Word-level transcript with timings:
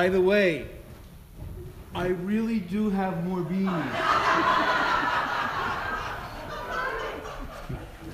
By 0.00 0.08
the 0.08 0.22
way, 0.22 0.66
I 1.94 2.06
really 2.06 2.58
do 2.58 2.88
have 2.88 3.22
more 3.22 3.42
beans. 3.42 3.68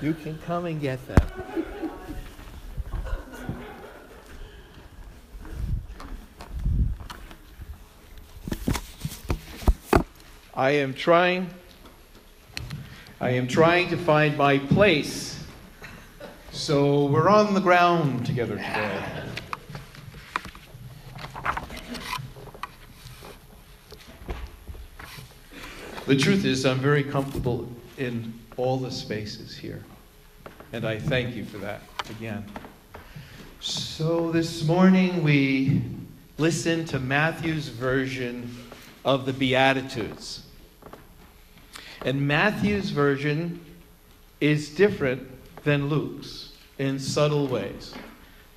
You 0.02 0.12
can 0.14 0.36
come 0.38 0.66
and 0.66 0.80
get 0.80 0.98
them. 1.06 1.28
I 10.56 10.70
am 10.70 10.92
trying 10.92 11.50
I 13.20 13.30
am 13.30 13.46
trying 13.46 13.90
to 13.90 13.96
find 13.96 14.36
my 14.36 14.58
place. 14.58 15.40
So 16.50 17.06
we're 17.06 17.28
on 17.28 17.54
the 17.54 17.60
ground 17.60 18.26
together 18.26 18.56
today. 18.56 19.25
The 26.06 26.14
truth 26.14 26.44
is, 26.44 26.64
I'm 26.64 26.78
very 26.78 27.02
comfortable 27.02 27.68
in 27.98 28.32
all 28.56 28.76
the 28.76 28.92
spaces 28.92 29.56
here. 29.56 29.82
And 30.72 30.86
I 30.86 31.00
thank 31.00 31.34
you 31.34 31.44
for 31.44 31.58
that 31.58 31.82
again. 32.08 32.44
So 33.58 34.30
this 34.30 34.64
morning 34.64 35.24
we 35.24 35.82
listened 36.38 36.86
to 36.88 37.00
Matthew's 37.00 37.66
version 37.66 38.54
of 39.04 39.26
the 39.26 39.32
Beatitudes. 39.32 40.46
And 42.02 42.28
Matthew's 42.28 42.90
version 42.90 43.64
is 44.40 44.68
different 44.68 45.28
than 45.64 45.88
Luke's 45.88 46.52
in 46.78 47.00
subtle 47.00 47.48
ways. 47.48 47.92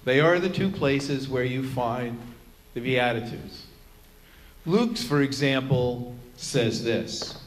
They 0.06 0.20
are 0.20 0.38
the 0.38 0.50
two 0.50 0.70
places 0.70 1.28
where 1.28 1.46
you 1.46 1.68
find 1.68 2.20
the 2.76 2.82
Beatitudes. 2.82 3.66
Luke's, 4.68 5.04
for 5.04 5.24
example, 5.24 6.16
says 6.36 6.84
this 6.84 7.39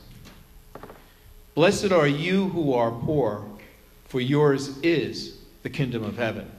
Blessed 1.54 1.92
are 1.92 2.06
you 2.06 2.48
who 2.48 2.72
are 2.72 2.90
poor, 2.90 3.44
for 4.06 4.20
yours 4.20 4.78
is 4.78 5.36
the 5.62 5.70
kingdom 5.70 6.02
of 6.02 6.16
heaven. 6.16 6.50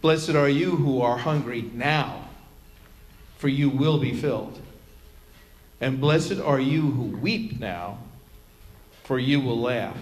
Blessed 0.00 0.30
are 0.30 0.48
you 0.48 0.76
who 0.76 1.02
are 1.02 1.18
hungry 1.18 1.70
now, 1.74 2.28
for 3.36 3.48
you 3.48 3.68
will 3.68 3.98
be 3.98 4.14
filled. 4.14 4.58
And 5.82 6.00
blessed 6.00 6.40
are 6.40 6.60
you 6.60 6.80
who 6.80 7.16
weep 7.18 7.60
now, 7.60 7.98
for 9.04 9.18
you 9.18 9.38
will 9.40 9.60
laugh. 9.60 9.98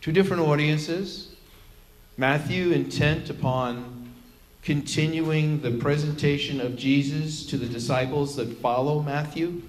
Two 0.00 0.12
different 0.12 0.42
audiences. 0.42 1.34
Matthew 2.16 2.70
intent 2.70 3.28
upon 3.28 4.12
continuing 4.62 5.62
the 5.62 5.72
presentation 5.72 6.60
of 6.60 6.76
Jesus 6.76 7.44
to 7.46 7.56
the 7.56 7.66
disciples 7.66 8.36
that 8.36 8.60
follow 8.60 9.02
Matthew 9.02 9.62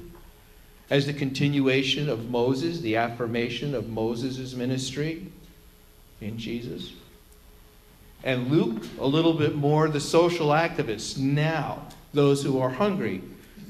as 0.91 1.05
the 1.05 1.13
continuation 1.13 2.09
of 2.09 2.29
Moses, 2.29 2.81
the 2.81 2.97
affirmation 2.97 3.73
of 3.73 3.87
Moses' 3.87 4.53
ministry 4.53 5.25
in 6.19 6.37
Jesus. 6.37 6.91
And 8.25 8.51
Luke, 8.51 8.83
a 8.99 9.07
little 9.07 9.33
bit 9.33 9.55
more 9.55 9.87
the 9.87 10.01
social 10.01 10.49
activists. 10.49 11.17
Now, 11.17 11.87
those 12.13 12.43
who 12.43 12.59
are 12.59 12.69
hungry 12.69 13.21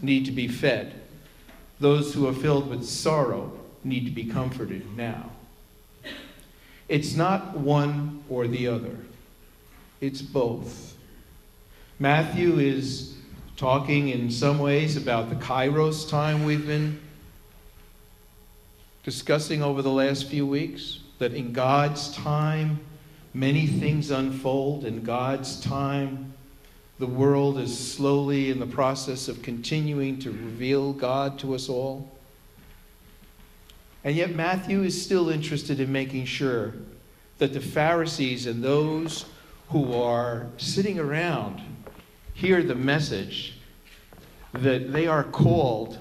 need 0.02 0.26
to 0.26 0.32
be 0.32 0.48
fed. 0.48 0.96
Those 1.80 2.12
who 2.12 2.28
are 2.28 2.34
filled 2.34 2.68
with 2.68 2.84
sorrow 2.84 3.52
need 3.84 4.06
to 4.06 4.12
be 4.12 4.26
comforted 4.26 4.98
now. 4.98 5.30
It's 6.90 7.14
not 7.16 7.56
one 7.56 8.24
or 8.30 8.48
the 8.48 8.68
other, 8.68 8.98
it's 10.02 10.24
both. 10.24 10.98
Matthew 12.00 12.58
is 12.58 13.16
talking 13.58 14.10
in 14.10 14.32
some 14.32 14.58
ways 14.58 14.98
about 14.98 15.30
the 15.30 15.36
kairos 15.36 16.10
time 16.10 16.46
we've 16.46 16.66
been 16.66 17.00
discussing 19.04 19.64
over 19.64 19.82
the 19.82 19.92
last 19.92 20.28
few 20.28 20.46
weeks 20.46 21.00
that 21.20 21.34
in 21.34 21.54
God's 21.54 22.14
time, 22.16 22.80
many 23.34 23.66
things 23.66 24.12
unfold. 24.12 24.86
In 24.86 25.04
God's 25.04 25.60
time, 25.62 26.34
the 27.00 27.08
world 27.08 27.58
is 27.58 27.78
slowly 27.78 28.52
in 28.52 28.60
the 28.60 28.68
process 28.68 29.28
of 29.28 29.42
continuing 29.42 30.20
to 30.20 30.30
reveal 30.30 30.94
God 30.94 31.40
to 31.40 31.56
us 31.56 31.68
all. 31.68 32.12
And 34.04 34.16
yet, 34.16 34.36
Matthew 34.36 34.84
is 34.84 35.00
still 35.00 35.30
interested 35.30 35.80
in 35.80 35.92
making 35.92 36.26
sure 36.26 36.74
that 37.38 37.54
the 37.54 37.62
Pharisees 37.62 38.46
and 38.46 38.64
those 38.64 39.26
who 39.70 39.94
are 39.94 40.48
sitting 40.58 41.00
around 41.00 41.62
hear 42.34 42.62
the 42.62 42.76
message 42.76 43.58
that 44.54 44.92
they 44.92 45.08
are 45.08 45.24
called 45.24 45.98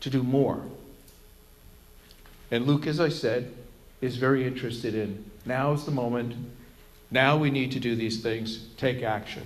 to 0.00 0.10
do 0.10 0.22
more. 0.22 0.64
And 2.54 2.68
Luke, 2.68 2.86
as 2.86 3.00
I 3.00 3.08
said, 3.08 3.52
is 4.00 4.16
very 4.16 4.46
interested 4.46 4.94
in 4.94 5.28
now 5.44 5.72
is 5.72 5.84
the 5.84 5.90
moment. 5.90 6.36
Now 7.10 7.36
we 7.36 7.50
need 7.50 7.72
to 7.72 7.80
do 7.80 7.96
these 7.96 8.22
things. 8.22 8.68
Take 8.76 9.02
action. 9.02 9.44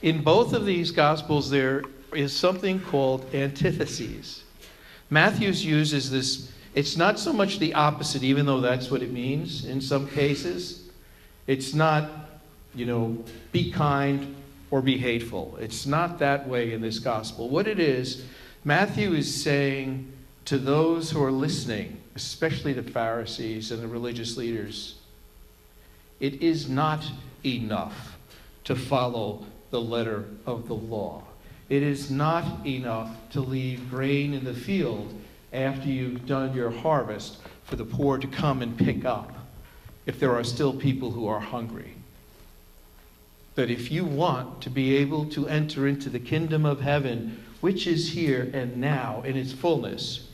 In 0.00 0.22
both 0.22 0.52
of 0.52 0.64
these 0.64 0.92
Gospels, 0.92 1.50
there 1.50 1.82
is 2.14 2.32
something 2.32 2.78
called 2.78 3.34
antitheses. 3.34 4.44
Matthew's 5.10 5.64
uses 5.64 6.08
this, 6.08 6.52
it's 6.76 6.96
not 6.96 7.18
so 7.18 7.32
much 7.32 7.58
the 7.58 7.74
opposite, 7.74 8.22
even 8.22 8.46
though 8.46 8.60
that's 8.60 8.88
what 8.88 9.02
it 9.02 9.10
means 9.10 9.64
in 9.64 9.80
some 9.80 10.06
cases. 10.06 10.88
It's 11.48 11.74
not, 11.74 12.08
you 12.76 12.86
know, 12.86 13.24
be 13.50 13.72
kind 13.72 14.36
or 14.70 14.82
be 14.82 14.98
hateful. 14.98 15.58
It's 15.60 15.84
not 15.84 16.20
that 16.20 16.46
way 16.46 16.74
in 16.74 16.80
this 16.80 17.00
Gospel. 17.00 17.48
What 17.48 17.66
it 17.66 17.80
is, 17.80 18.24
Matthew 18.64 19.14
is 19.14 19.42
saying, 19.42 20.11
to 20.44 20.58
those 20.58 21.10
who 21.10 21.22
are 21.22 21.32
listening, 21.32 22.00
especially 22.14 22.72
the 22.72 22.82
Pharisees 22.82 23.70
and 23.70 23.82
the 23.82 23.88
religious 23.88 24.36
leaders, 24.36 24.96
it 26.20 26.42
is 26.42 26.68
not 26.68 27.04
enough 27.44 28.16
to 28.64 28.76
follow 28.76 29.44
the 29.70 29.80
letter 29.80 30.24
of 30.46 30.68
the 30.68 30.74
law. 30.74 31.22
It 31.68 31.82
is 31.82 32.10
not 32.10 32.66
enough 32.66 33.10
to 33.30 33.40
leave 33.40 33.90
grain 33.90 34.34
in 34.34 34.44
the 34.44 34.54
field 34.54 35.14
after 35.52 35.88
you've 35.88 36.26
done 36.26 36.54
your 36.54 36.70
harvest 36.70 37.38
for 37.64 37.76
the 37.76 37.84
poor 37.84 38.18
to 38.18 38.26
come 38.26 38.62
and 38.62 38.76
pick 38.76 39.04
up 39.04 39.32
if 40.06 40.18
there 40.18 40.34
are 40.34 40.44
still 40.44 40.72
people 40.72 41.12
who 41.12 41.26
are 41.26 41.40
hungry. 41.40 41.94
That 43.54 43.70
if 43.70 43.90
you 43.90 44.04
want 44.04 44.62
to 44.62 44.70
be 44.70 44.96
able 44.96 45.26
to 45.30 45.48
enter 45.48 45.86
into 45.86 46.10
the 46.10 46.18
kingdom 46.18 46.64
of 46.64 46.80
heaven, 46.80 47.42
which 47.60 47.86
is 47.86 48.12
here 48.12 48.50
and 48.52 48.78
now 48.78 49.22
in 49.24 49.36
its 49.36 49.52
fullness, 49.52 50.28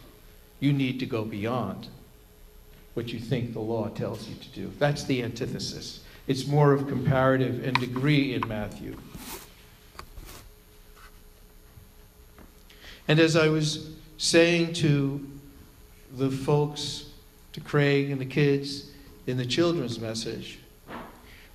you 0.60 0.72
need 0.72 1.00
to 1.00 1.06
go 1.06 1.25
beyond 1.25 1.88
what 2.94 3.12
you 3.12 3.19
think 3.20 3.52
the 3.52 3.60
law 3.60 3.88
tells 3.88 4.28
you 4.28 4.34
to 4.34 4.49
do. 4.49 4.72
That's 4.78 5.05
the 5.05 5.22
antithesis. 5.22 6.00
It's 6.26 6.46
more 6.46 6.72
of 6.72 6.88
comparative 6.88 7.64
and 7.64 7.78
degree 7.78 8.34
in 8.34 8.46
Matthew. 8.49 8.96
And 13.06 13.19
as 13.19 13.37
I 13.37 13.49
was 13.49 13.90
saying 14.19 14.75
to 14.75 15.26
the 16.12 16.31
folks, 16.31 17.06
to 17.52 17.60
Craig 17.60 18.10
and 18.10 18.20
the 18.20 18.26
kids 18.26 18.90
in 19.26 19.37
the 19.37 19.46
children's 19.46 19.99
message, 19.99 20.58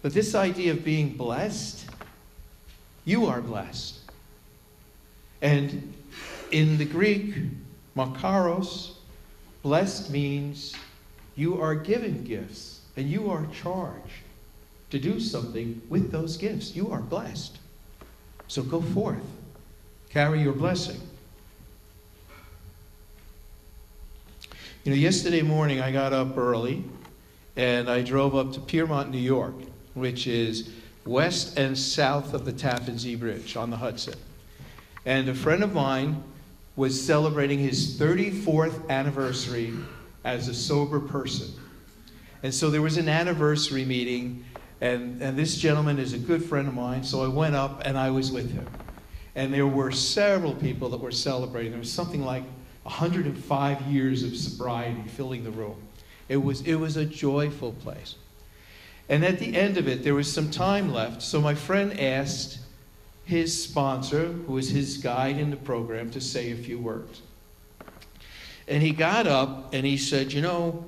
but 0.01 0.13
this 0.13 0.35
idea 0.35 0.71
of 0.71 0.83
being 0.83 1.15
blessed, 1.15 1.87
you 3.05 3.25
are 3.25 3.41
blessed. 3.41 3.99
And 5.41 5.93
in 6.51 6.77
the 6.77 6.85
Greek, 6.85 7.35
Makarios, 7.95 8.93
blessed 9.61 10.09
means 10.11 10.75
you 11.35 11.61
are 11.61 11.75
given 11.75 12.23
gifts 12.23 12.81
and 12.97 13.09
you 13.09 13.29
are 13.29 13.45
charged 13.47 14.23
to 14.89 14.99
do 14.99 15.19
something 15.19 15.81
with 15.89 16.11
those 16.11 16.37
gifts. 16.37 16.75
You 16.75 16.91
are 16.91 17.01
blessed. 17.01 17.57
So 18.47 18.61
go 18.61 18.81
forth, 18.81 19.23
carry 20.09 20.41
your 20.41 20.53
blessing. 20.53 20.99
You 24.83 24.91
know, 24.91 24.97
yesterday 24.97 25.41
morning 25.41 25.79
I 25.79 25.91
got 25.91 26.13
up 26.13 26.37
early 26.37 26.83
and 27.55 27.89
I 27.89 28.01
drove 28.01 28.35
up 28.35 28.51
to 28.53 28.59
Piermont, 28.59 29.11
New 29.11 29.17
York, 29.17 29.55
which 29.93 30.27
is 30.27 30.71
west 31.05 31.57
and 31.57 31.77
south 31.77 32.33
of 32.33 32.45
the 32.45 32.51
Tappan 32.51 32.97
Zee 32.97 33.15
Bridge 33.15 33.55
on 33.55 33.69
the 33.69 33.77
Hudson. 33.77 34.15
And 35.05 35.29
a 35.29 35.35
friend 35.35 35.63
of 35.63 35.73
mine 35.73 36.23
was 36.75 36.99
celebrating 36.99 37.59
his 37.59 37.99
34th 37.99 38.89
anniversary 38.89 39.73
as 40.23 40.47
a 40.47 40.53
sober 40.53 40.99
person. 40.99 41.47
And 42.41 42.53
so 42.53 42.69
there 42.69 42.81
was 42.81 42.97
an 42.97 43.07
anniversary 43.07 43.85
meeting, 43.85 44.43
and, 44.81 45.21
and 45.21 45.37
this 45.37 45.57
gentleman 45.57 45.99
is 45.99 46.13
a 46.13 46.17
good 46.17 46.43
friend 46.43 46.67
of 46.67 46.73
mine, 46.73 47.03
so 47.03 47.23
I 47.23 47.27
went 47.27 47.55
up 47.55 47.81
and 47.85 47.97
I 47.97 48.09
was 48.09 48.31
with 48.31 48.51
him. 48.51 48.67
And 49.35 49.53
there 49.53 49.67
were 49.67 49.91
several 49.91 50.53
people 50.53 50.89
that 50.89 50.99
were 50.99 51.11
celebrating. 51.11 51.71
There 51.71 51.79
was 51.79 51.91
something 51.91 52.23
like 52.23 52.43
105 52.83 53.81
years 53.83 54.23
of 54.23 54.35
sobriety 54.35 55.03
filling 55.07 55.43
the 55.43 55.51
room. 55.51 55.77
It 56.27 56.37
was, 56.37 56.61
it 56.61 56.75
was 56.75 56.97
a 56.97 57.05
joyful 57.05 57.73
place. 57.73 58.15
And 59.09 59.23
at 59.23 59.39
the 59.39 59.55
end 59.55 59.77
of 59.77 59.87
it, 59.87 60.03
there 60.03 60.15
was 60.15 60.31
some 60.31 60.49
time 60.49 60.91
left, 60.91 61.21
so 61.21 61.41
my 61.41 61.55
friend 61.55 61.99
asked 61.99 62.59
his 63.25 63.63
sponsor, 63.63 64.27
who 64.27 64.53
was 64.53 64.69
his 64.69 64.97
guide 64.97 65.37
in 65.37 65.49
the 65.49 65.57
program, 65.57 66.09
to 66.11 66.21
say 66.21 66.51
a 66.51 66.55
few 66.55 66.79
words. 66.79 67.21
And 68.67 68.81
he 68.81 68.91
got 68.91 69.27
up 69.27 69.73
and 69.73 69.85
he 69.85 69.97
said, 69.97 70.31
You 70.31 70.41
know, 70.41 70.85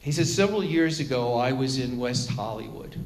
he 0.00 0.12
said, 0.12 0.26
several 0.26 0.62
years 0.62 1.00
ago, 1.00 1.34
I 1.34 1.52
was 1.52 1.78
in 1.78 1.98
West 1.98 2.30
Hollywood. 2.30 2.96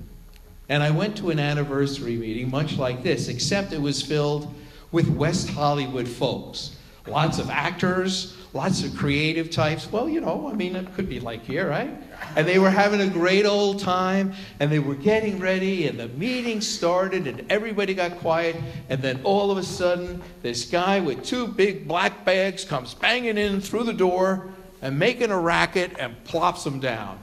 And 0.68 0.82
I 0.82 0.90
went 0.90 1.16
to 1.16 1.30
an 1.30 1.38
anniversary 1.38 2.16
meeting, 2.16 2.50
much 2.50 2.76
like 2.76 3.02
this, 3.02 3.28
except 3.28 3.72
it 3.72 3.80
was 3.80 4.02
filled 4.02 4.54
with 4.92 5.08
West 5.08 5.48
Hollywood 5.48 6.06
folks. 6.06 6.76
Lots 7.06 7.38
of 7.38 7.48
actors, 7.48 8.36
lots 8.52 8.84
of 8.84 8.94
creative 8.96 9.50
types. 9.50 9.90
Well, 9.90 10.08
you 10.08 10.20
know, 10.20 10.48
I 10.48 10.54
mean, 10.54 10.76
it 10.76 10.92
could 10.94 11.08
be 11.08 11.18
like 11.20 11.44
here, 11.44 11.68
right? 11.68 11.90
And 12.36 12.46
they 12.46 12.58
were 12.58 12.70
having 12.70 13.00
a 13.00 13.08
great 13.08 13.46
old 13.46 13.78
time, 13.78 14.34
and 14.58 14.70
they 14.70 14.78
were 14.78 14.94
getting 14.94 15.40
ready, 15.40 15.86
and 15.86 15.98
the 15.98 16.08
meeting 16.08 16.60
started, 16.60 17.26
and 17.26 17.50
everybody 17.50 17.94
got 17.94 18.18
quiet. 18.18 18.56
And 18.88 19.00
then 19.00 19.20
all 19.24 19.50
of 19.50 19.58
a 19.58 19.62
sudden, 19.62 20.22
this 20.42 20.66
guy 20.66 21.00
with 21.00 21.24
two 21.24 21.46
big 21.46 21.88
black 21.88 22.24
bags 22.24 22.64
comes 22.64 22.92
banging 22.94 23.38
in 23.38 23.60
through 23.60 23.84
the 23.84 23.94
door 23.94 24.48
and 24.82 24.98
making 24.98 25.30
a 25.30 25.38
racket 25.38 25.92
and 25.98 26.22
plops 26.24 26.64
them 26.64 26.80
down. 26.80 27.18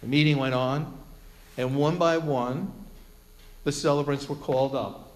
The 0.00 0.06
meeting 0.08 0.38
went 0.38 0.54
on, 0.54 0.98
and 1.56 1.76
one 1.76 1.98
by 1.98 2.18
one, 2.18 2.72
the 3.64 3.72
celebrants 3.72 4.28
were 4.28 4.36
called 4.36 4.74
up 4.74 5.09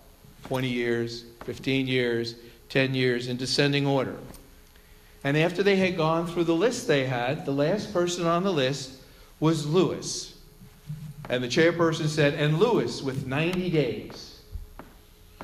20 0.44 0.68
years, 0.68 1.24
15 1.44 1.86
years, 1.86 2.34
10 2.68 2.94
years 2.94 3.28
in 3.28 3.36
descending 3.36 3.86
order. 3.86 4.16
And 5.22 5.36
after 5.36 5.62
they 5.62 5.76
had 5.76 5.96
gone 5.96 6.26
through 6.26 6.44
the 6.44 6.54
list 6.54 6.86
they 6.86 7.06
had, 7.06 7.46
the 7.46 7.52
last 7.52 7.92
person 7.92 8.26
on 8.26 8.44
the 8.44 8.52
list 8.52 8.98
was 9.40 9.66
Lewis. 9.66 10.36
And 11.30 11.42
the 11.42 11.48
chairperson 11.48 12.08
said, 12.08 12.34
and 12.34 12.58
Lewis 12.58 13.02
with 13.02 13.26
90 13.26 13.70
days. 13.70 14.40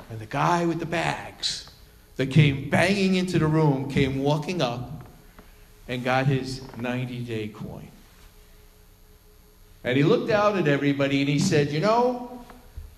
And 0.09 0.19
the 0.19 0.27
guy 0.27 0.65
with 0.65 0.79
the 0.79 0.85
bags 0.85 1.69
that 2.17 2.27
came 2.27 2.69
banging 2.69 3.15
into 3.15 3.39
the 3.39 3.47
room 3.47 3.89
came 3.89 4.19
walking 4.19 4.61
up 4.61 5.07
and 5.87 6.03
got 6.03 6.27
his 6.27 6.61
90 6.77 7.19
day 7.21 7.47
coin. 7.47 7.87
And 9.83 9.97
he 9.97 10.03
looked 10.03 10.29
out 10.29 10.57
at 10.57 10.67
everybody 10.67 11.21
and 11.21 11.29
he 11.29 11.39
said, 11.39 11.71
You 11.71 11.79
know, 11.79 12.30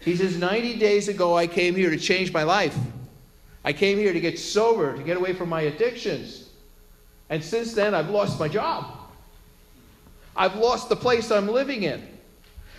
he 0.04 0.16
says, 0.16 0.38
90 0.38 0.78
days 0.78 1.08
ago 1.08 1.38
I 1.38 1.48
came 1.48 1.76
here 1.76 1.90
to 1.90 1.98
change 1.98 2.34
my 2.34 2.44
life. 2.44 2.78
I 3.64 3.74
came 3.74 3.98
here 3.98 4.12
to 4.12 4.20
get 4.20 4.38
sober, 4.38 4.96
to 4.96 5.04
get 5.04 5.18
away 5.18 5.34
from 5.34 5.50
my 5.50 5.62
addictions. 5.62 6.50
And 7.30 7.44
since 7.44 7.74
then, 7.74 7.96
I've 7.96 8.10
lost 8.10 8.40
my 8.40 8.48
job. 8.48 8.98
I've 10.36 10.56
lost 10.56 10.90
the 10.90 10.96
place 10.96 11.32
I'm 11.32 11.48
living 11.48 11.84
in. 11.84 12.06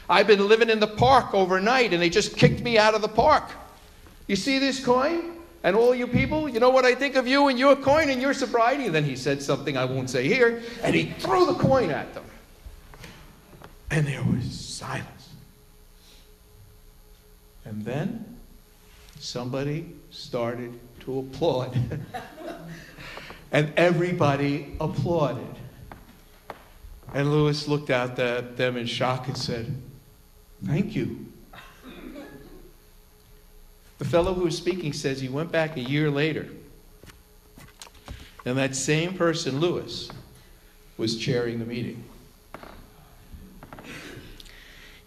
I've 0.09 0.27
been 0.27 0.47
living 0.47 0.69
in 0.69 0.81
the 0.81 0.87
park 0.87 1.33
overnight 1.33 1.93
and 1.93 2.03
they 2.03 2.11
just 2.11 2.37
kicked 2.37 2.61
me 2.61 2.77
out 2.77 2.95
of 2.95 3.01
the 3.01 3.09
park. 3.09 3.45
You 4.27 4.37
see 4.37 4.59
this 4.59 4.85
coin? 4.85 5.33
And 5.63 5.75
all 5.75 5.95
you 5.95 6.07
people, 6.07 6.47
you 6.47 6.61
know 6.61 6.69
what 6.69 6.85
I 6.85 6.95
think 6.95 7.17
of 7.17 7.27
you 7.27 7.49
and 7.49 7.59
your 7.59 7.75
coin 7.75 8.11
and 8.11 8.21
your 8.21 8.35
sobriety? 8.35 8.85
And 8.85 8.95
then 8.95 9.05
he 9.05 9.17
said 9.17 9.43
something 9.43 9.79
I 9.79 9.87
won't 9.87 10.11
say 10.11 10.29
here, 10.29 10.63
and 10.83 10.95
he 10.95 11.15
threw 11.19 11.47
the 11.47 11.55
coin 11.55 11.91
at 11.91 12.13
them. 12.13 12.25
And 13.91 14.07
there 14.07 14.23
was 14.23 14.45
silence. 14.45 15.31
And 17.65 17.85
then 17.85 18.37
somebody 19.19 19.93
started 20.11 20.79
to 21.01 21.21
applaud. 21.21 21.79
and 23.53 23.73
everybody 23.77 24.75
applauded. 24.81 25.55
And 27.15 27.31
Lewis 27.33 27.69
looked 27.69 27.91
at 27.91 28.17
them 28.57 28.77
in 28.77 28.87
shock 28.87 29.29
and 29.29 29.37
said, 29.37 29.75
Thank 30.65 30.97
you. 30.97 31.27
The 33.99 34.05
fellow 34.05 34.35
who 34.35 34.45
was 34.45 34.57
speaking 34.57 34.93
says 34.93 35.21
he 35.21 35.29
went 35.29 35.53
back 35.53 35.77
a 35.77 35.81
year 35.81 36.11
later, 36.11 36.49
and 38.45 38.59
that 38.59 38.75
same 38.75 39.15
person, 39.15 39.61
Lewis, 39.61 40.11
was 40.97 41.17
chairing 41.17 41.59
the 41.59 41.65
meeting. 41.65 42.03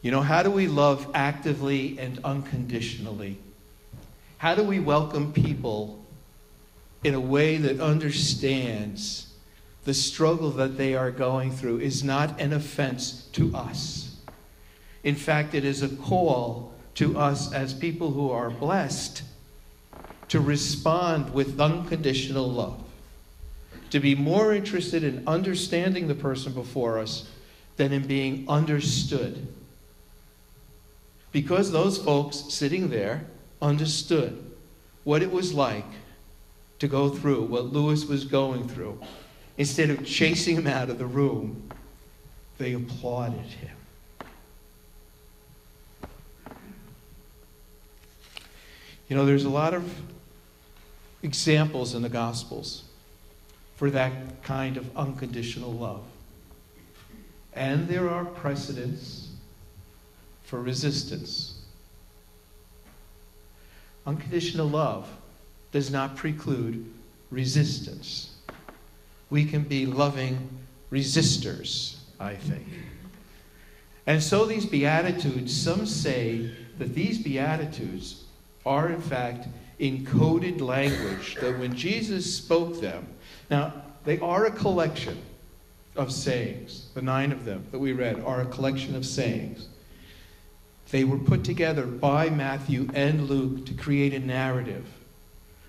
You 0.02 0.12
know, 0.12 0.22
how 0.22 0.44
do 0.44 0.52
we 0.52 0.68
love 0.68 1.10
actively 1.14 1.98
and 2.00 2.20
unconditionally? 2.24 3.38
How 4.38 4.54
do 4.54 4.64
we 4.64 4.80
welcome 4.80 5.34
people 5.34 6.06
in 7.04 7.14
a 7.14 7.20
way 7.20 7.58
that 7.58 7.80
understands 7.80 9.34
the 9.86 9.94
struggle 9.94 10.52
that 10.52 10.78
they 10.78 10.94
are 10.94 11.12
going 11.12 11.52
through 11.52 11.80
is 11.80 12.04
not 12.04 12.40
an 12.40 12.54
offense 12.54 13.28
to 13.34 13.56
us? 13.56 14.16
In 15.04 15.16
fact, 15.16 15.56
it 15.56 15.66
is 15.66 15.82
a 15.82 15.90
call 15.90 16.74
to 16.96 17.18
us 17.18 17.52
as 17.54 17.74
people 17.74 18.12
who 18.12 18.30
are 18.30 18.50
blessed 18.50 19.24
to 20.30 20.40
respond 20.40 21.34
with 21.34 21.60
unconditional 21.60 22.52
love, 22.52 22.84
to 23.90 24.00
be 24.00 24.14
more 24.14 24.54
interested 24.54 25.04
in 25.04 25.24
understanding 25.28 26.08
the 26.08 26.16
person 26.16 26.54
before 26.54 27.00
us 27.00 27.30
than 27.78 27.94
in 27.94 28.06
being 28.06 28.46
understood. 28.50 29.48
Because 31.38 31.72
those 31.72 32.00
folks 32.00 32.46
sitting 32.50 32.90
there 32.90 33.28
understood 33.62 34.44
what 35.04 35.22
it 35.22 35.32
was 35.32 35.54
like 35.54 35.86
to 36.80 36.88
go 36.88 37.10
through 37.10 37.44
what 37.44 37.66
Lewis 37.66 38.06
was 38.06 38.26
going 38.26 38.68
through. 38.68 39.00
Instead 39.56 39.92
of 39.92 40.04
chasing 40.04 40.56
him 40.56 40.66
out 40.66 40.90
of 40.90 40.98
the 40.98 41.06
room, 41.06 41.70
they 42.58 42.74
applauded 42.74 43.46
him. 43.46 43.78
You 49.08 49.16
know, 49.16 49.24
there's 49.24 49.46
a 49.46 49.50
lot 49.50 49.76
of 49.76 49.94
examples 51.22 51.94
in 51.94 52.02
the 52.02 52.10
Gospels 52.10 52.84
for 53.76 53.92
that 53.92 54.42
kind 54.42 54.76
of 54.76 54.98
unconditional 54.98 55.72
love. 55.72 56.04
And 57.54 57.88
there 57.88 58.10
are 58.10 58.26
precedents 58.26 59.27
for 60.48 60.62
resistance. 60.62 61.60
Unconditional 64.06 64.70
love 64.70 65.10
does 65.74 65.92
not 65.92 66.16
preclude 66.16 66.90
resistance. 67.30 68.34
We 69.30 69.44
can 69.44 69.64
be 69.64 69.86
loving 69.86 70.50
resistors, 70.90 71.98
I 72.18 72.36
think. 72.36 72.66
And 74.06 74.24
so 74.24 74.46
these 74.46 74.66
Beatitudes, 74.66 75.54
some 75.54 75.86
say 75.86 76.50
that 76.78 76.96
these 76.96 77.22
Beatitudes 77.22 78.24
are 78.66 78.90
in 78.90 79.02
fact 79.02 79.50
encoded 79.82 80.62
language, 80.62 81.36
that 81.42 81.60
when 81.60 81.76
Jesus 81.76 82.34
spoke 82.34 82.80
them, 82.80 83.06
now 83.50 83.74
they 84.06 84.18
are 84.20 84.46
a 84.46 84.52
collection 84.52 85.22
of 85.98 86.10
sayings. 86.10 86.88
The 86.94 87.02
nine 87.02 87.34
of 87.34 87.44
them 87.44 87.66
that 87.72 87.80
we 87.80 87.92
read 87.92 88.22
are 88.22 88.40
a 88.40 88.46
collection 88.46 88.96
of 88.96 89.06
sayings. 89.06 89.68
They 90.90 91.04
were 91.04 91.18
put 91.18 91.44
together 91.44 91.86
by 91.86 92.30
Matthew 92.30 92.90
and 92.94 93.30
Luke 93.30 93.66
to 93.66 93.74
create 93.74 94.14
a 94.14 94.20
narrative 94.20 94.86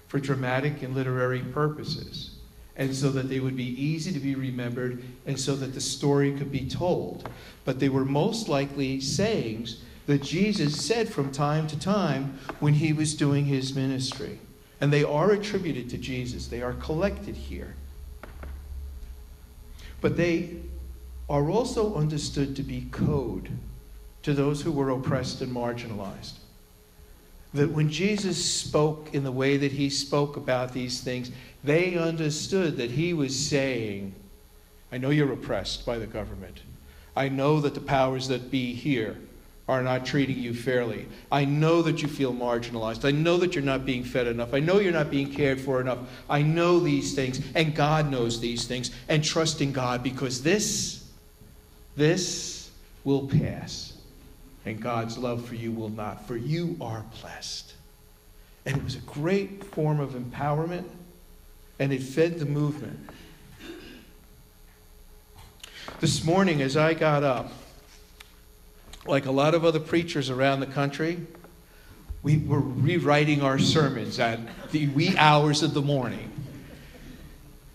for 0.07 0.21
dramatic 0.21 0.83
and 0.83 0.95
literary 0.95 1.41
purposes, 1.41 2.37
and 2.77 2.95
so 2.95 3.11
that 3.11 3.29
they 3.29 3.41
would 3.41 3.57
be 3.57 3.83
easy 3.83 4.13
to 4.13 4.21
be 4.21 4.35
remembered, 4.37 5.03
and 5.27 5.39
so 5.39 5.57
that 5.57 5.75
the 5.75 5.81
story 5.81 6.33
could 6.33 6.53
be 6.53 6.69
told. 6.69 7.29
But 7.65 7.81
they 7.81 7.89
were 7.89 8.05
most 8.05 8.49
likely 8.49 9.01
sayings 9.01 9.83
that 10.07 10.23
Jesus 10.23 10.83
said 10.87 11.09
from 11.09 11.31
time 11.31 11.67
to 11.67 11.79
time 11.79 12.39
when 12.61 12.75
he 12.75 12.93
was 12.93 13.15
doing 13.15 13.45
his 13.45 13.75
ministry. 13.75 14.39
And 14.81 14.93
they 14.93 15.05
are 15.05 15.33
attributed 15.33 15.91
to 15.91 15.99
Jesus, 15.99 16.47
they 16.47 16.63
are 16.63 16.75
collected 16.75 17.35
here. 17.35 17.75
But 20.01 20.17
they 20.17 20.57
are 21.29 21.51
also 21.51 21.97
understood 21.97 22.55
to 22.57 22.63
be 22.63 22.87
code 22.93 23.51
to 24.23 24.35
those 24.35 24.63
who 24.63 24.73
were 24.73 24.91
oppressed 24.91 25.41
and 25.41 25.53
marginalized. 25.55 26.35
that 27.55 27.71
when 27.71 27.89
Jesus 27.89 28.45
spoke 28.45 29.15
in 29.15 29.25
the 29.25 29.33
way 29.33 29.57
that 29.57 29.73
he 29.73 29.89
spoke 29.89 30.37
about 30.37 30.75
these 30.75 31.01
things, 31.01 31.31
they 31.65 31.97
understood 31.97 32.77
that 32.77 32.91
he 32.91 33.15
was 33.15 33.35
saying, 33.35 34.15
I 34.93 34.99
know 34.99 35.11
you're 35.11 35.33
oppressed 35.33 35.87
by 35.87 35.99
the 35.99 36.07
government. 36.07 36.61
I 37.17 37.29
know 37.29 37.61
that 37.61 37.75
the 37.75 37.81
powers 37.81 38.29
that 38.29 38.51
be 38.51 38.75
here 38.75 39.17
are 39.69 39.83
not 39.83 40.07
treating 40.07 40.39
you 40.39 40.55
fairly. 40.55 41.07
I 41.31 41.45
know 41.45 41.83
that 41.83 42.01
you 42.01 42.09
feel 42.09 42.33
marginalized. 42.33 43.05
I 43.05 43.11
know 43.11 43.37
that 43.39 43.55
you're 43.55 43.65
not 43.65 43.85
being 43.85 44.03
fed 44.03 44.27
enough. 44.27 44.55
I 44.55 44.61
know 44.61 44.79
you're 44.79 44.93
not 44.93 45.11
being 45.11 45.31
cared 45.31 45.61
for 45.61 45.81
enough. 45.81 45.99
I 46.29 46.41
know 46.41 46.81
these 46.81 47.15
things, 47.15 47.41
and 47.55 47.75
God 47.75 48.11
knows 48.11 48.41
these 48.41 48.67
things, 48.67 48.91
and 49.09 49.23
trust 49.23 49.61
in 49.61 49.73
God 49.73 50.03
because 50.03 50.43
this, 50.43 51.05
this 51.97 52.71
will 53.05 53.29
pass, 53.29 53.88
and 54.69 54.81
God's 54.81 55.17
love 55.17 55.45
for 55.47 55.55
you 55.55 55.73
will 55.73 55.89
not, 55.89 56.27
for 56.27 56.37
you 56.37 56.77
are 56.81 57.05
blessed. 57.21 57.73
And 58.67 58.77
it 58.77 58.85
was 58.85 58.97
a 58.97 59.01
great 59.01 59.65
form 59.65 59.99
of 59.99 60.11
empowerment, 60.11 60.85
and 61.79 61.93
it 61.93 62.03
fed 62.03 62.39
the 62.39 62.45
movement. 62.45 63.09
This 66.01 66.23
morning, 66.23 66.61
as 66.61 66.77
I 66.77 66.93
got 66.93 67.25
up, 67.25 67.51
like 69.07 69.25
a 69.25 69.31
lot 69.31 69.55
of 69.55 69.65
other 69.65 69.81
preachers 69.81 70.29
around 70.29 70.61
the 70.61 70.67
country, 70.67 71.27
we 72.23 72.37
were 72.37 72.61
rewriting 72.61 73.41
our 73.41 73.59
sermons 73.59 74.19
at 74.19 74.39
the 74.71 74.89
wee 74.89 75.17
hours 75.17 75.63
of 75.63 75.73
the 75.73 75.81
morning. 75.81 76.31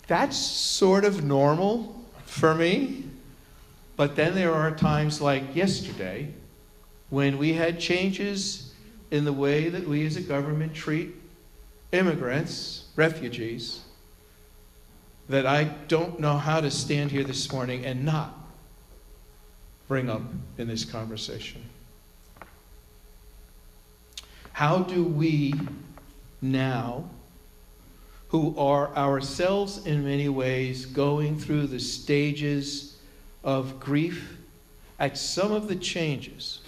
That's 0.06 0.36
sort 0.36 1.04
of 1.04 1.24
normal 1.24 2.04
for 2.24 2.54
me. 2.54 3.04
But 3.96 4.14
then 4.14 4.34
there 4.34 4.52
are 4.52 4.70
times 4.70 5.20
like 5.20 5.56
yesterday 5.56 6.32
when 7.10 7.38
we 7.38 7.52
had 7.52 7.78
changes 7.78 8.72
in 9.10 9.24
the 9.24 9.32
way 9.32 9.68
that 9.68 9.86
we 9.86 10.04
as 10.06 10.16
a 10.16 10.20
government 10.20 10.74
treat 10.74 11.14
immigrants, 11.92 12.86
refugees, 12.96 13.82
that 15.28 15.46
I 15.46 15.64
don't 15.64 16.18
know 16.20 16.36
how 16.36 16.60
to 16.60 16.70
stand 16.70 17.10
here 17.10 17.24
this 17.24 17.50
morning 17.52 17.84
and 17.84 18.04
not 18.04 18.36
bring 19.88 20.10
up 20.10 20.22
in 20.58 20.68
this 20.68 20.84
conversation. 20.84 21.62
How 24.52 24.78
do 24.78 25.04
we 25.04 25.54
now, 26.40 27.08
who 28.28 28.56
are 28.58 28.94
ourselves 28.96 29.86
in 29.86 30.04
many 30.04 30.28
ways 30.28 30.86
going 30.86 31.38
through 31.38 31.68
the 31.68 31.80
stages 31.80 32.98
of 33.42 33.80
grief 33.80 34.38
at 34.98 35.18
some 35.18 35.52
of 35.52 35.68
the 35.68 35.76
changes, 35.76 36.60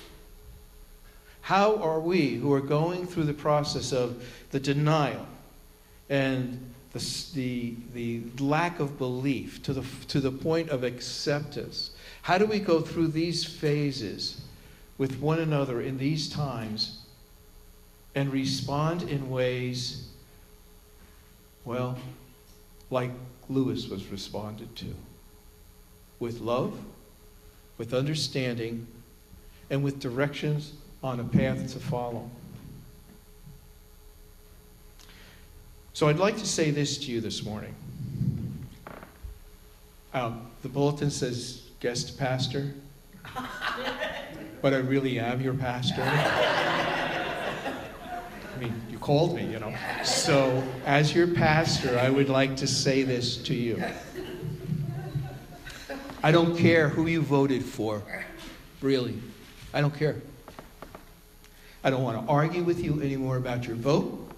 how 1.47 1.76
are 1.76 2.00
we 2.00 2.35
who 2.35 2.53
are 2.53 2.61
going 2.61 3.07
through 3.07 3.23
the 3.23 3.33
process 3.33 3.93
of 3.93 4.21
the 4.50 4.59
denial 4.59 5.25
and 6.11 6.75
the, 6.93 6.99
the, 7.35 7.75
the 7.95 8.21
lack 8.43 8.81
of 8.81 8.99
belief 8.99 9.62
to 9.62 9.73
the, 9.73 9.85
to 10.09 10.19
the 10.19 10.33
point 10.33 10.71
of 10.71 10.83
acceptance, 10.83 11.93
how 12.23 12.37
do 12.37 12.47
we 12.47 12.59
go 12.59 12.81
through 12.81 13.07
these 13.07 13.45
phases 13.45 14.41
with 14.99 15.21
one 15.21 15.38
another 15.38 15.81
in 15.81 15.99
these 15.99 16.29
times 16.29 16.99
and 18.17 18.33
respond 18.33 19.05
in 19.05 19.31
ways, 19.31 20.09
well, 21.65 21.97
like 22.91 23.12
Lewis 23.49 23.87
was 23.87 24.05
responded 24.09 24.75
to? 24.75 24.93
With 26.19 26.41
love, 26.41 26.76
with 27.79 27.95
understanding, 27.95 28.88
and 29.71 29.85
with 29.85 30.00
directions 30.00 30.73
on 31.06 31.20
a 31.20 31.25
path 31.25 31.72
to 31.72 31.78
follow? 31.78 32.28
So 35.92 36.08
I'd 36.08 36.18
like 36.18 36.36
to 36.38 36.46
say 36.46 36.72
this 36.72 36.98
to 36.98 37.12
you 37.12 37.20
this 37.20 37.44
morning. 37.44 37.75
Um, 40.12 40.50
the 40.62 40.68
bulletin 40.68 41.10
says 41.10 41.62
guest 41.78 42.18
pastor, 42.18 42.75
but 44.60 44.75
I 44.75 44.78
really 44.78 45.20
am 45.20 45.40
your 45.40 45.54
pastor. 45.54 46.02
I 48.56 48.58
mean, 48.58 48.75
you 48.90 48.98
called 48.98 49.36
me, 49.36 49.46
you 49.46 49.60
know. 49.60 49.72
So, 50.02 50.64
as 50.86 51.14
your 51.14 51.28
pastor, 51.28 51.98
I 51.98 52.10
would 52.10 52.28
like 52.28 52.56
to 52.56 52.66
say 52.66 53.04
this 53.04 53.36
to 53.44 53.54
you. 53.54 53.80
I 56.22 56.32
don't 56.32 56.56
care 56.56 56.88
who 56.88 57.06
you 57.06 57.20
voted 57.22 57.64
for, 57.64 58.02
really. 58.80 59.18
I 59.72 59.80
don't 59.82 59.94
care. 59.94 60.16
I 61.87 61.90
don't 61.90 62.02
want 62.02 62.26
to 62.26 62.33
argue 62.33 62.64
with 62.64 62.83
you 62.83 63.00
anymore 63.00 63.37
about 63.37 63.64
your 63.64 63.76
vote. 63.76 64.28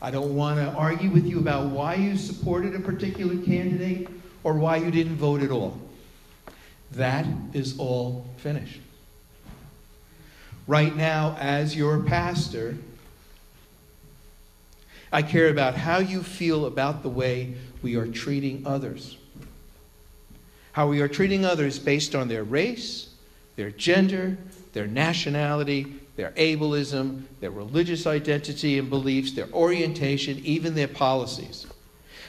I 0.00 0.12
don't 0.12 0.36
want 0.36 0.60
to 0.60 0.70
argue 0.70 1.10
with 1.10 1.26
you 1.26 1.40
about 1.40 1.66
why 1.70 1.96
you 1.96 2.16
supported 2.16 2.76
a 2.76 2.78
particular 2.78 3.36
candidate 3.42 4.08
or 4.44 4.54
why 4.54 4.76
you 4.76 4.92
didn't 4.92 5.16
vote 5.16 5.42
at 5.42 5.50
all. 5.50 5.80
That 6.92 7.26
is 7.54 7.76
all 7.80 8.24
finished. 8.36 8.78
Right 10.68 10.94
now, 10.94 11.36
as 11.40 11.74
your 11.74 12.04
pastor, 12.04 12.78
I 15.12 15.22
care 15.22 15.48
about 15.48 15.74
how 15.74 15.98
you 15.98 16.22
feel 16.22 16.66
about 16.66 17.02
the 17.02 17.08
way 17.08 17.56
we 17.82 17.96
are 17.96 18.06
treating 18.06 18.64
others. 18.64 19.16
How 20.70 20.86
we 20.86 21.00
are 21.00 21.08
treating 21.08 21.44
others 21.44 21.80
based 21.80 22.14
on 22.14 22.28
their 22.28 22.44
race, 22.44 23.08
their 23.56 23.72
gender, 23.72 24.38
their 24.72 24.86
nationality, 24.86 25.98
their 26.18 26.32
ableism, 26.32 27.22
their 27.38 27.52
religious 27.52 28.04
identity 28.04 28.76
and 28.80 28.90
beliefs, 28.90 29.34
their 29.34 29.48
orientation, 29.52 30.36
even 30.44 30.74
their 30.74 30.88
policies. 30.88 31.64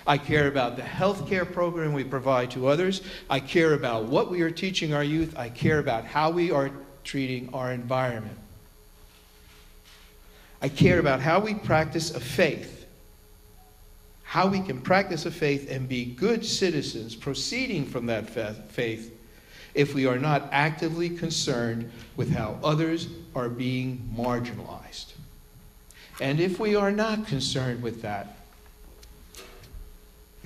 I 0.05 0.19
care 0.19 0.47
about 0.47 0.75
the 0.75 0.83
health 0.83 1.27
care 1.27 1.43
program 1.43 1.93
we 1.93 2.03
provide 2.03 2.51
to 2.51 2.67
others. 2.67 3.01
I 3.31 3.39
care 3.39 3.73
about 3.73 4.05
what 4.05 4.29
we 4.29 4.43
are 4.43 4.51
teaching 4.51 4.93
our 4.93 5.03
youth. 5.03 5.35
I 5.35 5.49
care 5.49 5.79
about 5.79 6.05
how 6.05 6.29
we 6.29 6.51
are 6.51 6.69
treating 7.03 7.51
our 7.51 7.71
environment. 7.71 8.37
I 10.61 10.69
care 10.69 10.99
about 10.99 11.19
how 11.19 11.39
we 11.39 11.55
practice 11.55 12.13
a 12.13 12.19
faith, 12.19 12.85
how 14.21 14.45
we 14.45 14.59
can 14.59 14.81
practice 14.81 15.25
a 15.25 15.31
faith 15.31 15.67
and 15.67 15.89
be 15.89 16.05
good 16.05 16.45
citizens 16.45 17.15
proceeding 17.15 17.87
from 17.87 18.05
that 18.05 18.29
faith 18.69 19.18
if 19.79 19.93
we 19.93 20.05
are 20.05 20.19
not 20.19 20.49
actively 20.51 21.09
concerned 21.09 21.91
with 22.15 22.31
how 22.31 22.59
others 22.63 23.07
are 23.35 23.49
being 23.49 24.09
marginalized. 24.15 25.13
And 26.19 26.39
if 26.39 26.59
we 26.59 26.75
are 26.75 26.91
not 26.91 27.27
concerned 27.27 27.81
with 27.81 28.01
that, 28.01 28.39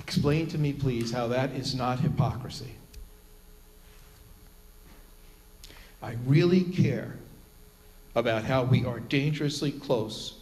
Explain 0.06 0.46
to 0.48 0.58
me, 0.58 0.74
please, 0.74 1.12
how 1.12 1.28
that 1.28 1.52
is 1.52 1.74
not 1.74 2.00
hypocrisy. 2.00 2.74
I 6.02 6.16
really 6.26 6.62
care 6.62 7.16
about 8.14 8.44
how 8.44 8.64
we 8.64 8.84
are 8.84 9.00
dangerously 9.00 9.72
close 9.72 10.40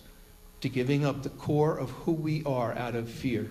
to 0.60 0.68
giving 0.68 1.06
up 1.06 1.22
the 1.22 1.30
core 1.30 1.78
of 1.78 1.90
who 1.90 2.12
we 2.12 2.42
are 2.44 2.76
out 2.76 2.96
of 2.96 3.08
fear, 3.08 3.48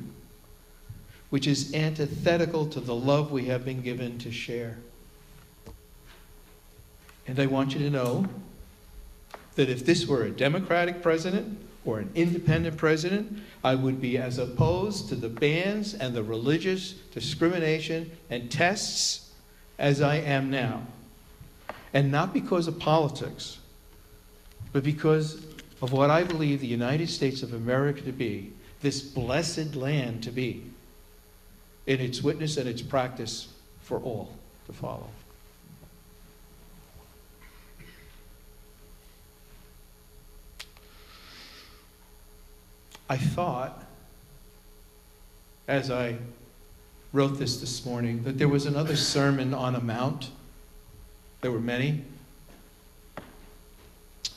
which 1.29 1.47
is 1.47 1.73
antithetical 1.73 2.67
to 2.67 2.81
the 2.81 2.95
love 2.95 3.31
we 3.31 3.45
have 3.45 3.63
been 3.63 3.81
given 3.81 4.17
to 4.19 4.31
share. 4.31 4.77
And 7.31 7.39
I 7.39 7.45
want 7.45 7.71
you 7.71 7.79
to 7.79 7.89
know 7.89 8.25
that 9.55 9.69
if 9.69 9.85
this 9.85 10.05
were 10.05 10.23
a 10.23 10.29
Democratic 10.29 11.01
president, 11.01 11.57
or 11.85 11.99
an 11.99 12.11
independent 12.13 12.75
president, 12.75 13.41
I 13.63 13.73
would 13.73 14.01
be 14.01 14.17
as 14.17 14.37
opposed 14.37 15.07
to 15.07 15.15
the 15.15 15.29
bans 15.29 15.93
and 15.93 16.13
the 16.13 16.23
religious 16.23 16.91
discrimination 17.13 18.11
and 18.29 18.51
tests 18.51 19.31
as 19.79 20.01
I 20.01 20.17
am 20.17 20.51
now. 20.51 20.85
And 21.93 22.11
not 22.11 22.33
because 22.33 22.67
of 22.67 22.77
politics, 22.79 23.59
but 24.73 24.83
because 24.83 25.45
of 25.81 25.93
what 25.93 26.09
I 26.09 26.25
believe 26.25 26.59
the 26.59 26.67
United 26.67 27.09
States 27.09 27.43
of 27.43 27.53
America 27.53 28.01
to 28.01 28.11
be, 28.11 28.51
this 28.81 28.99
blessed 28.99 29.73
land 29.75 30.21
to 30.23 30.31
be, 30.31 30.65
in 31.87 32.01
its 32.01 32.21
witness 32.21 32.57
and 32.57 32.67
its 32.67 32.81
practice 32.81 33.47
for 33.83 33.99
all 33.99 34.33
to 34.67 34.73
follow. 34.73 35.07
I 43.11 43.17
thought, 43.17 43.83
as 45.67 45.91
I 45.91 46.15
wrote 47.11 47.37
this 47.39 47.59
this 47.59 47.85
morning, 47.85 48.23
that 48.23 48.37
there 48.37 48.47
was 48.47 48.65
another 48.65 48.95
sermon 48.95 49.53
on 49.53 49.75
a 49.75 49.81
mount. 49.81 50.29
There 51.41 51.51
were 51.51 51.59
many. 51.59 52.05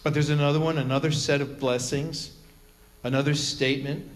But 0.02 0.12
there's 0.12 0.31
another 0.31 0.59
one, 0.59 0.78
another 0.78 1.12
set 1.12 1.40
of 1.40 1.61
blessings, 1.61 2.33
another 3.04 3.35
statement 3.35 4.11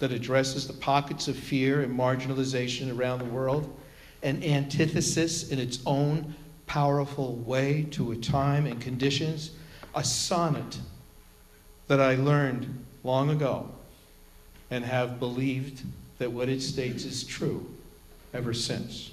that 0.00 0.10
addresses 0.10 0.66
the 0.66 0.72
pockets 0.72 1.28
of 1.28 1.36
fear 1.36 1.82
and 1.82 1.96
marginalization 1.96 2.92
around 2.98 3.20
the 3.20 3.26
world, 3.26 3.72
an 4.24 4.42
antithesis 4.42 5.50
in 5.50 5.60
its 5.60 5.78
own 5.86 6.34
powerful 6.66 7.36
way 7.36 7.86
to 7.92 8.10
a 8.10 8.16
time 8.16 8.66
and 8.66 8.80
conditions, 8.80 9.52
a 9.94 10.02
sonnet 10.02 10.80
that 11.86 12.00
I 12.00 12.16
learned 12.16 12.84
long 13.04 13.30
ago 13.30 13.70
and 14.70 14.84
have 14.84 15.18
believed 15.18 15.82
that 16.18 16.30
what 16.30 16.48
it 16.48 16.60
states 16.62 17.04
is 17.04 17.24
true 17.24 17.66
ever 18.32 18.54
since. 18.54 19.10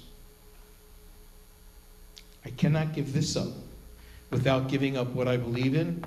I 2.44 2.50
cannot 2.50 2.94
give 2.94 3.12
this 3.12 3.36
up 3.36 3.48
without 4.30 4.68
giving 4.68 4.96
up 4.96 5.08
what 5.08 5.26
I 5.26 5.36
believe 5.36 5.74
in, 5.74 6.04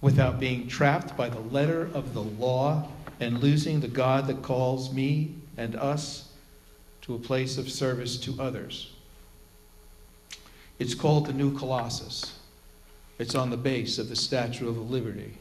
without 0.00 0.40
being 0.40 0.66
trapped 0.66 1.16
by 1.16 1.28
the 1.28 1.40
letter 1.40 1.90
of 1.94 2.14
the 2.14 2.22
law 2.22 2.88
and 3.20 3.38
losing 3.38 3.80
the 3.80 3.88
God 3.88 4.26
that 4.26 4.42
calls 4.42 4.92
me 4.92 5.34
and 5.56 5.76
us 5.76 6.28
to 7.02 7.14
a 7.14 7.18
place 7.18 7.58
of 7.58 7.70
service 7.70 8.16
to 8.18 8.40
others. 8.40 8.92
It's 10.78 10.94
called 10.94 11.26
the 11.26 11.32
New 11.32 11.56
Colossus. 11.56 12.38
It's 13.18 13.34
on 13.34 13.50
the 13.50 13.56
base 13.56 13.98
of 13.98 14.08
the 14.08 14.16
Statue 14.16 14.68
of 14.68 14.90
Liberty. 14.90 15.34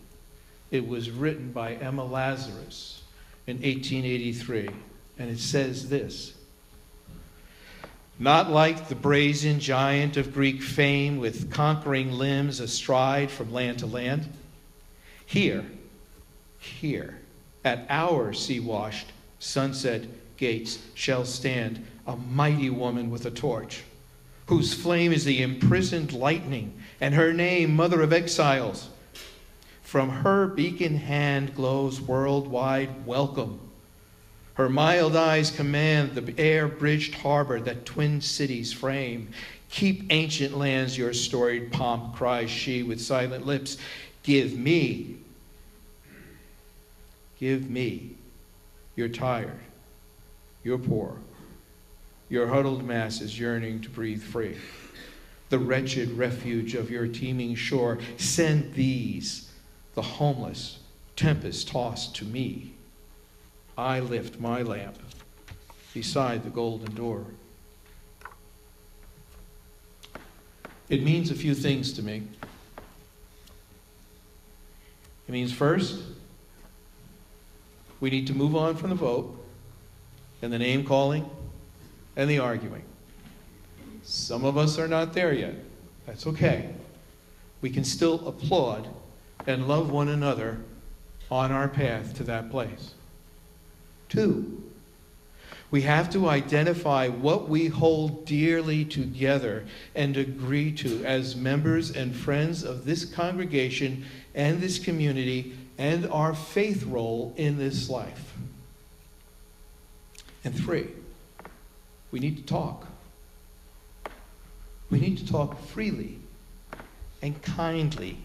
It 0.72 0.88
was 0.88 1.12
written 1.12 1.52
by 1.52 1.74
Emma 1.74 2.04
Lazarus 2.04 3.04
in 3.48 3.56
1883, 3.56 4.70
and 5.18 5.30
it 5.30 5.40
says 5.40 5.88
this 5.90 6.34
Not 8.20 8.52
like 8.52 8.90
the 8.90 8.96
brazen 8.96 9.62
giant 9.62 10.18
of 10.18 10.34
Greek 10.34 10.62
fame 10.62 11.18
with 11.18 11.50
conquering 11.50 12.12
limbs 12.12 12.60
astride 12.60 13.32
from 13.32 13.54
land 13.54 13.80
to 13.80 13.86
land. 13.86 14.30
Here, 15.26 15.66
here, 16.60 17.20
at 17.64 17.86
our 17.90 18.34
sea 18.34 18.60
washed 18.60 19.08
sunset 19.40 20.04
gates 20.36 20.80
shall 20.94 21.24
stand 21.24 21.86
a 22.06 22.16
mighty 22.16 22.70
woman 22.70 23.10
with 23.10 23.26
a 23.26 23.32
torch, 23.32 23.84
whose 24.48 24.74
flame 24.74 25.14
is 25.14 25.24
the 25.24 25.42
imprisoned 25.42 26.12
lightning, 26.12 26.74
and 27.00 27.16
her 27.16 27.32
name, 27.34 27.76
Mother 27.76 28.02
of 28.02 28.12
Exiles. 28.12 28.90
From 29.88 30.10
her 30.10 30.48
beacon 30.48 30.98
hand 30.98 31.56
glows 31.56 32.02
worldwide 32.02 33.06
welcome. 33.06 33.62
Her 34.56 34.68
mild 34.68 35.16
eyes 35.16 35.50
command 35.50 36.14
the 36.14 36.38
air 36.38 36.68
bridged 36.68 37.14
harbor 37.14 37.62
that 37.62 37.86
twin 37.86 38.20
cities 38.20 38.74
frame. 38.74 39.30
Keep 39.70 40.08
ancient 40.10 40.58
lands 40.58 40.98
your 40.98 41.14
storied 41.14 41.72
pomp, 41.72 42.16
cries 42.18 42.50
she 42.50 42.84
with 42.84 43.00
silent 43.00 43.46
lips. 43.46 43.78
Give 44.24 44.58
me, 44.58 45.20
give 47.40 47.70
me. 47.70 48.18
You're 48.98 49.08
tired, 49.08 49.62
you're 50.66 50.80
poor, 50.80 51.16
your 52.28 52.48
huddled 52.48 52.84
masses 52.84 53.40
yearning 53.40 53.80
to 53.84 53.90
breathe 53.90 54.22
free. 54.22 54.58
The 55.48 55.60
wretched 55.60 56.12
refuge 56.12 56.76
of 56.76 56.92
your 56.92 57.08
teeming 57.08 57.56
shore, 57.56 58.00
send 58.18 58.74
these 58.74 59.47
the 59.98 60.02
homeless, 60.04 60.78
tempest 61.16 61.70
tossed 61.70 62.16
to 62.16 62.24
me. 62.24 62.72
I 63.76 64.00
lift 64.00 64.40
my 64.40 64.62
lamp 64.62 64.96
beside 65.92 66.44
the 66.44 66.52
golden 66.52 66.94
door. 66.94 67.26
It 70.88 71.02
means 71.02 71.32
a 71.32 71.34
few 71.34 71.56
things 71.56 71.94
to 71.94 72.04
me. 72.04 72.22
It 75.28 75.32
means, 75.32 75.52
first, 75.52 76.04
we 78.00 78.12
need 78.12 78.28
to 78.28 78.36
move 78.36 78.56
on 78.56 78.76
from 78.76 78.92
the 78.92 78.96
vote 78.96 79.36
and 80.44 80.54
the 80.54 80.60
name 80.60 80.86
calling 80.86 81.28
and 82.16 82.30
the 82.30 82.38
arguing. 82.38 82.84
Some 84.04 84.46
of 84.46 84.60
us 84.60 84.78
are 84.78 84.88
not 84.88 85.14
there 85.14 85.34
yet. 85.34 85.56
That's 86.06 86.28
okay. 86.28 86.70
We 87.62 87.72
can 87.72 87.84
still 87.84 88.28
applaud 88.28 88.88
and 89.48 89.68
love 89.68 89.90
one 89.90 90.10
another 90.10 90.60
on 91.32 91.52
our 91.52 91.68
path 91.68 92.16
to 92.18 92.24
that 92.26 92.52
place. 92.52 92.94
Two, 94.10 94.64
we 95.72 95.82
have 95.82 96.10
to 96.12 96.30
identify 96.30 97.08
what 97.08 97.50
we 97.50 97.68
hold 97.68 98.26
dearly 98.26 98.86
together 98.86 99.66
and 99.96 100.16
agree 100.16 100.72
to 100.72 101.04
as 101.04 101.36
members 101.36 101.92
and 101.92 102.16
friends 102.16 102.64
of 102.64 102.86
this 102.86 103.04
congregation 103.04 104.06
and 104.36 104.62
this 104.62 104.80
community 104.80 105.58
and 105.78 106.06
our 106.08 106.34
faith 106.34 106.84
role 106.84 107.34
in 107.36 107.58
this 107.58 107.90
life. 107.90 108.34
And 110.44 110.56
three, 110.56 110.88
we 112.12 112.20
need 112.20 112.38
to 112.38 112.44
talk. 112.44 112.88
We 114.90 115.02
need 115.02 115.18
to 115.18 115.28
talk 115.28 115.62
freely 115.66 116.20
and 117.22 117.42
kindly 117.42 118.20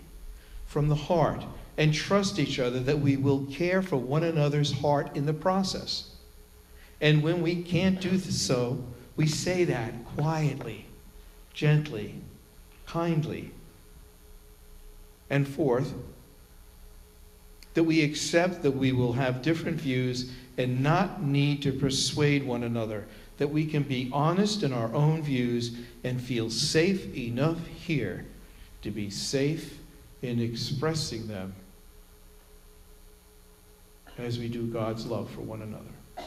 from 0.73 0.89
the 0.89 0.95
heart 0.95 1.45
and 1.77 1.93
trust 1.93 2.39
each 2.39 2.59
other 2.59 2.81
that 2.81 2.99
we 2.99 3.15
will 3.15 3.45
care 3.47 3.83
for 3.83 3.99
one 3.99 4.25
another's 4.25 4.73
heart 4.73 5.15
in 5.15 5.27
the 5.27 5.35
process. 5.35 6.09
And 6.99 7.23
when 7.23 7.43
we 7.43 7.63
can't 7.63 8.01
do 8.01 8.19
so, 8.19 8.83
we 9.15 9.27
say 9.27 9.65
that 9.65 9.93
quietly, 10.17 10.87
gently, 11.53 12.15
kindly. 12.87 13.51
And 15.29 15.47
fourth, 15.47 15.93
that 17.75 17.85
we 17.85 18.03
accept 18.03 18.63
that 18.63 18.71
we 18.71 18.93
will 18.93 19.13
have 19.13 19.43
different 19.43 19.79
views 19.79 20.33
and 20.57 20.83
not 20.83 21.23
need 21.23 21.63
to 21.63 21.73
persuade 21.73 22.47
one 22.47 22.63
another, 22.63 23.07
that 23.37 23.49
we 23.49 23.67
can 23.67 23.83
be 23.83 24.09
honest 24.11 24.63
in 24.63 24.73
our 24.73 24.93
own 24.95 25.23
views 25.23 25.77
and 26.03 26.19
feel 26.19 26.49
safe 26.49 27.15
enough 27.15 27.67
here 27.67 28.25
to 28.81 28.91
be 28.91 29.11
safe 29.11 29.79
in 30.23 30.41
expressing 30.41 31.27
them 31.27 31.53
as 34.19 34.39
we 34.39 34.49
do 34.49 34.67
God's 34.67 35.07
love 35.07 35.31
for 35.31 35.41
one 35.41 35.63
another. 35.63 36.27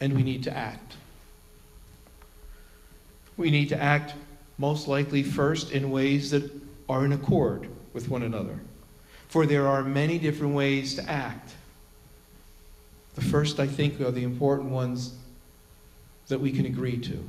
And 0.00 0.14
we 0.14 0.22
need 0.22 0.42
to 0.44 0.56
act. 0.56 0.96
We 3.36 3.50
need 3.50 3.68
to 3.70 3.80
act 3.80 4.14
most 4.58 4.88
likely 4.88 5.22
first 5.22 5.72
in 5.72 5.90
ways 5.90 6.30
that 6.30 6.50
are 6.88 7.04
in 7.04 7.12
accord 7.12 7.68
with 7.92 8.08
one 8.08 8.22
another. 8.22 8.58
For 9.28 9.44
there 9.44 9.66
are 9.66 9.82
many 9.82 10.18
different 10.18 10.54
ways 10.54 10.94
to 10.94 11.10
act. 11.10 11.52
The 13.16 13.22
first, 13.22 13.58
I 13.58 13.66
think, 13.66 14.00
are 14.00 14.10
the 14.10 14.22
important 14.22 14.70
ones 14.70 15.14
that 16.28 16.40
we 16.40 16.52
can 16.52 16.66
agree 16.66 16.98
to. 16.98 17.26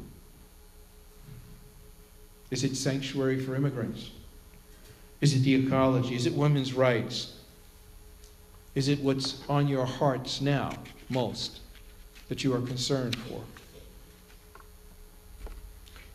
Is 2.49 2.63
it 2.63 2.75
sanctuary 2.75 3.39
for 3.39 3.55
immigrants? 3.55 4.12
Is 5.19 5.33
it 5.33 5.39
the 5.39 5.55
ecology? 5.55 6.15
Is 6.15 6.25
it 6.25 6.33
women's 6.33 6.73
rights? 6.73 7.33
Is 8.75 8.88
it 8.88 8.99
what's 8.99 9.43
on 9.49 9.67
your 9.67 9.86
hearts 9.86 10.39
now 10.39 10.71
most 11.10 11.60
that 12.29 12.43
you 12.43 12.53
are 12.53 12.62
concerned 12.62 13.15
for? 13.15 13.41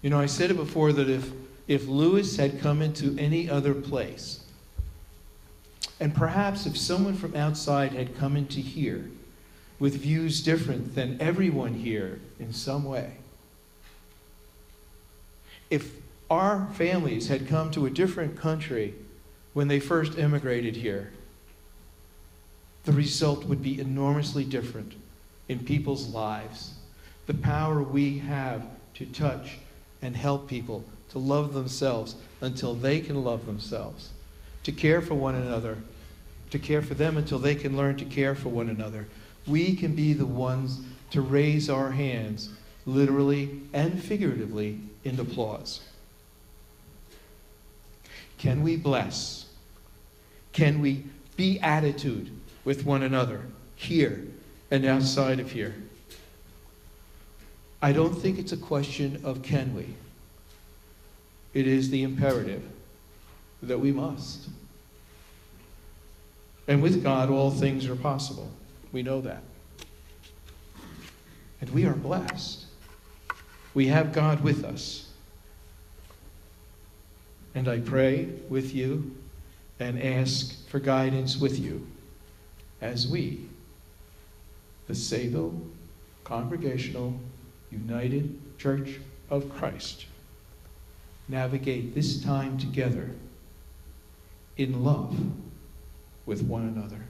You 0.01 0.11
know, 0.11 0.21
I 0.21 0.27
said 0.27 0.51
it 0.51 0.57
before 0.57 0.93
that 0.93 1.09
if, 1.09 1.31
if 1.69 1.87
Lewis 1.87 2.37
had 2.37 2.61
come 2.61 2.83
into 2.83 3.17
any 3.19 3.49
other 3.49 3.75
place, 3.75 4.45
and 6.01 6.15
perhaps 6.15 6.67
if 6.67 6.77
someone 6.77 7.15
from 7.15 7.37
outside 7.37 7.93
had 7.93 8.17
come 8.17 8.37
into 8.37 8.61
here 8.61 9.09
with 9.79 9.97
views 9.97 10.43
different 10.43 10.95
than 10.95 11.21
everyone 11.21 11.75
here 11.75 12.21
in 12.41 12.53
some 12.53 12.85
way, 12.85 13.15
if 15.71 16.02
our 16.33 16.67
families 16.73 17.29
had 17.29 17.47
come 17.47 17.71
to 17.71 17.85
a 17.85 17.91
different 17.91 18.39
country 18.39 18.95
when 19.53 19.69
they 19.69 19.79
first 19.79 20.17
immigrated 20.17 20.75
here, 20.75 21.13
the 22.85 22.93
result 22.93 23.45
would 23.45 23.63
be 23.63 23.79
enormously 23.79 24.43
different 24.43 24.95
in 25.51 25.59
people's 25.59 26.09
lives. 26.09 26.73
The 27.27 27.35
power 27.35 27.83
we 27.83 28.19
have 28.21 28.63
to 28.95 29.05
touch 29.05 29.59
and 30.01 30.17
help 30.17 30.49
people 30.49 30.83
to 31.11 31.19
love 31.19 31.53
themselves 31.53 32.17
until 32.41 32.75
they 32.75 33.01
can 33.01 33.23
love 33.23 33.45
themselves, 33.45 34.09
to 34.65 34.73
care 34.73 35.03
for 35.03 35.15
one 35.15 35.35
another, 35.35 35.77
to 36.49 36.59
care 36.59 36.81
for 36.81 36.95
them 36.95 37.19
until 37.19 37.39
they 37.41 37.55
can 37.55 37.77
learn 37.77 37.99
to 37.99 38.07
care 38.07 38.35
for 38.35 38.49
one 38.49 38.71
another. 38.71 39.07
We 39.47 39.77
can 39.77 39.95
be 39.95 40.15
the 40.15 40.25
ones 40.25 40.81
to 41.11 41.21
raise 41.21 41.69
our 41.69 41.91
hands, 41.91 42.49
literally 42.87 43.61
and 43.75 44.03
figuratively, 44.03 44.81
in 45.05 45.21
applause. 45.21 45.83
Can 48.43 48.65
we 48.65 48.77
bless? 48.77 49.47
Can 50.53 50.81
we 50.81 51.05
be 51.37 51.61
attitude 51.61 52.29
with 52.65 52.85
one 52.85 53.05
another 53.05 53.43
here 53.77 54.27
and 54.73 54.85
outside 54.85 55.39
of 55.39 55.53
here? 55.53 55.77
I 57.81 57.93
don't 57.93 58.13
think 58.13 58.41
it's 58.41 58.51
a 58.51 58.57
question 58.57 59.21
of 59.23 59.45
can 59.45 59.73
we. 59.77 59.95
It 61.55 61.69
is 61.69 61.91
the 61.91 62.03
imperative 62.03 62.65
that 63.63 63.79
we 63.79 63.93
must. 63.93 64.49
And 66.67 66.83
with 66.83 67.01
God, 67.01 67.31
all 67.31 67.53
things 67.53 67.87
are 67.87 67.95
possible. 67.95 68.51
We 68.91 69.05
know 69.05 69.21
that. 69.21 69.45
And 71.61 71.71
we 71.71 71.87
are 71.87 71.95
blessed. 71.95 72.65
We 73.73 73.87
have 73.87 74.13
God 74.13 74.43
with 74.43 74.65
us. 74.65 75.12
And 77.55 77.69
I 77.69 77.81
pray 77.81 78.29
with 78.49 78.75
you 78.75 79.15
and 79.79 80.03
ask 80.03 80.67
for 80.69 80.79
guidance 80.79 81.37
with 81.37 81.59
you 81.59 81.87
as 82.81 83.07
we, 83.07 83.49
the 84.87 84.95
Sayville 84.95 85.61
Congregational 86.25 87.15
United 87.71 88.59
Church 88.59 88.99
of 89.29 89.51
Christ, 89.51 90.07
navigate 91.29 91.95
this 91.95 92.23
time 92.23 92.59
together 92.59 93.11
in 94.57 94.85
love 94.85 95.17
with 96.27 96.43
one 96.43 96.63
another. 96.63 97.05